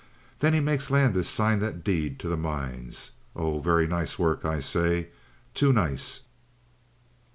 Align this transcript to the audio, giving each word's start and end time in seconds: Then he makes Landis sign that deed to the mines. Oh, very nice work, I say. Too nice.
Then 0.39 0.53
he 0.55 0.59
makes 0.59 0.89
Landis 0.89 1.29
sign 1.29 1.59
that 1.59 1.83
deed 1.83 2.17
to 2.21 2.27
the 2.27 2.35
mines. 2.35 3.11
Oh, 3.35 3.59
very 3.59 3.85
nice 3.85 4.17
work, 4.17 4.43
I 4.43 4.59
say. 4.59 5.09
Too 5.53 5.71
nice. 5.71 6.21